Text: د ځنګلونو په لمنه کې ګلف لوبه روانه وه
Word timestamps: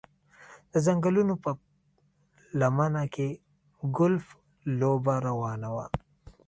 د 0.71 0.73
ځنګلونو 0.85 1.33
په 1.43 1.51
لمنه 2.59 3.03
کې 3.13 3.27
ګلف 3.97 4.25
لوبه 4.79 5.15
روانه 5.27 5.69
وه 5.75 5.85